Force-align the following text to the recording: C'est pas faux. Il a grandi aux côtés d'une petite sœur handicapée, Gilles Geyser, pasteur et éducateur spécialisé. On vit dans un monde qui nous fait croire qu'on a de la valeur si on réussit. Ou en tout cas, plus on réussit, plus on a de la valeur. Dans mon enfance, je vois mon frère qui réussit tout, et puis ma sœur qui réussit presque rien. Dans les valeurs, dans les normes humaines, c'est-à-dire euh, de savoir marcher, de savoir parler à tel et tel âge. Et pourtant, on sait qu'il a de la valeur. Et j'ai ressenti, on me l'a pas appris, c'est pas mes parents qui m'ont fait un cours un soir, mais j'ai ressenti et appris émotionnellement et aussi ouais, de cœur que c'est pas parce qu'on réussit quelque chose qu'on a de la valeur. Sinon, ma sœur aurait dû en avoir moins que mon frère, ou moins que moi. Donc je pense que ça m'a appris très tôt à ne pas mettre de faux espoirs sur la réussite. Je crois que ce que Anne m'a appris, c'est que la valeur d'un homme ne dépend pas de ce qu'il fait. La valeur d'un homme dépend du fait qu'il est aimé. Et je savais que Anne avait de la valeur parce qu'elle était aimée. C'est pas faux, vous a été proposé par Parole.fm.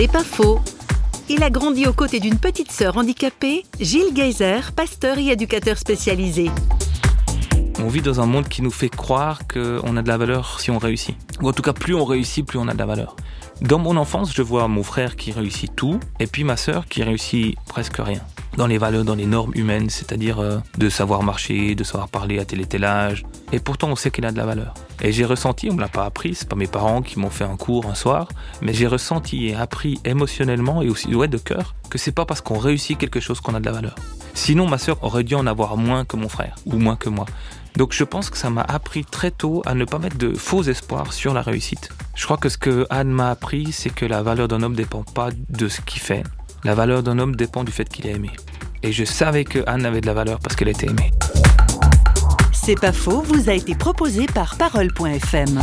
C'est 0.00 0.10
pas 0.10 0.24
faux. 0.24 0.62
Il 1.28 1.42
a 1.42 1.50
grandi 1.50 1.86
aux 1.86 1.92
côtés 1.92 2.20
d'une 2.20 2.38
petite 2.38 2.72
sœur 2.72 2.96
handicapée, 2.96 3.66
Gilles 3.78 4.16
Geyser, 4.16 4.72
pasteur 4.74 5.18
et 5.18 5.26
éducateur 5.26 5.76
spécialisé. 5.76 6.50
On 7.80 7.88
vit 7.88 8.00
dans 8.00 8.18
un 8.18 8.24
monde 8.24 8.48
qui 8.48 8.62
nous 8.62 8.70
fait 8.70 8.88
croire 8.88 9.40
qu'on 9.46 9.96
a 9.98 10.00
de 10.00 10.08
la 10.08 10.16
valeur 10.16 10.58
si 10.58 10.70
on 10.70 10.78
réussit. 10.78 11.18
Ou 11.42 11.50
en 11.50 11.52
tout 11.52 11.60
cas, 11.60 11.74
plus 11.74 11.94
on 11.94 12.06
réussit, 12.06 12.46
plus 12.46 12.58
on 12.58 12.66
a 12.68 12.72
de 12.72 12.78
la 12.78 12.86
valeur. 12.86 13.14
Dans 13.60 13.78
mon 13.78 13.98
enfance, 13.98 14.32
je 14.34 14.40
vois 14.40 14.68
mon 14.68 14.82
frère 14.82 15.16
qui 15.16 15.32
réussit 15.32 15.76
tout, 15.76 16.00
et 16.18 16.26
puis 16.26 16.44
ma 16.44 16.56
sœur 16.56 16.86
qui 16.86 17.02
réussit 17.02 17.56
presque 17.66 17.98
rien. 17.98 18.22
Dans 18.56 18.66
les 18.66 18.78
valeurs, 18.78 19.04
dans 19.04 19.14
les 19.14 19.26
normes 19.26 19.52
humaines, 19.54 19.90
c'est-à-dire 19.90 20.40
euh, 20.40 20.58
de 20.76 20.88
savoir 20.88 21.22
marcher, 21.22 21.74
de 21.74 21.84
savoir 21.84 22.08
parler 22.08 22.38
à 22.38 22.44
tel 22.44 22.60
et 22.60 22.66
tel 22.66 22.84
âge. 22.84 23.24
Et 23.52 23.60
pourtant, 23.60 23.88
on 23.88 23.96
sait 23.96 24.10
qu'il 24.10 24.26
a 24.26 24.32
de 24.32 24.36
la 24.36 24.46
valeur. 24.46 24.74
Et 25.00 25.12
j'ai 25.12 25.24
ressenti, 25.24 25.68
on 25.70 25.74
me 25.74 25.80
l'a 25.80 25.88
pas 25.88 26.04
appris, 26.04 26.34
c'est 26.34 26.48
pas 26.48 26.56
mes 26.56 26.66
parents 26.66 27.02
qui 27.02 27.18
m'ont 27.18 27.30
fait 27.30 27.44
un 27.44 27.56
cours 27.56 27.86
un 27.86 27.94
soir, 27.94 28.28
mais 28.60 28.74
j'ai 28.74 28.86
ressenti 28.86 29.48
et 29.48 29.54
appris 29.54 30.00
émotionnellement 30.04 30.82
et 30.82 30.88
aussi 30.88 31.14
ouais, 31.14 31.28
de 31.28 31.38
cœur 31.38 31.74
que 31.88 31.98
c'est 31.98 32.12
pas 32.12 32.24
parce 32.24 32.40
qu'on 32.40 32.58
réussit 32.58 32.96
quelque 32.98 33.20
chose 33.20 33.40
qu'on 33.40 33.54
a 33.54 33.60
de 33.60 33.66
la 33.66 33.72
valeur. 33.72 33.94
Sinon, 34.34 34.68
ma 34.68 34.78
sœur 34.78 35.02
aurait 35.02 35.24
dû 35.24 35.34
en 35.34 35.46
avoir 35.46 35.76
moins 35.76 36.04
que 36.04 36.16
mon 36.16 36.28
frère, 36.28 36.54
ou 36.66 36.76
moins 36.76 36.96
que 36.96 37.08
moi. 37.08 37.26
Donc 37.76 37.92
je 37.92 38.04
pense 38.04 38.30
que 38.30 38.38
ça 38.38 38.50
m'a 38.50 38.62
appris 38.62 39.04
très 39.04 39.30
tôt 39.30 39.62
à 39.64 39.74
ne 39.74 39.84
pas 39.84 39.98
mettre 39.98 40.18
de 40.18 40.32
faux 40.32 40.62
espoirs 40.62 41.12
sur 41.12 41.34
la 41.34 41.42
réussite. 41.42 41.90
Je 42.14 42.24
crois 42.24 42.36
que 42.36 42.48
ce 42.48 42.58
que 42.58 42.86
Anne 42.90 43.10
m'a 43.10 43.30
appris, 43.30 43.72
c'est 43.72 43.90
que 43.90 44.04
la 44.04 44.22
valeur 44.22 44.48
d'un 44.48 44.62
homme 44.62 44.72
ne 44.72 44.76
dépend 44.76 45.02
pas 45.02 45.30
de 45.48 45.68
ce 45.68 45.80
qu'il 45.80 46.00
fait. 46.00 46.24
La 46.62 46.74
valeur 46.74 47.02
d'un 47.02 47.18
homme 47.18 47.36
dépend 47.36 47.64
du 47.64 47.72
fait 47.72 47.88
qu'il 47.88 48.06
est 48.06 48.12
aimé. 48.12 48.30
Et 48.82 48.92
je 48.92 49.04
savais 49.04 49.44
que 49.44 49.60
Anne 49.66 49.86
avait 49.86 50.00
de 50.00 50.06
la 50.06 50.14
valeur 50.14 50.38
parce 50.40 50.56
qu'elle 50.56 50.68
était 50.68 50.86
aimée. 50.86 51.10
C'est 52.52 52.78
pas 52.78 52.92
faux, 52.92 53.22
vous 53.22 53.48
a 53.48 53.54
été 53.54 53.74
proposé 53.74 54.26
par 54.26 54.56
Parole.fm. 54.56 55.60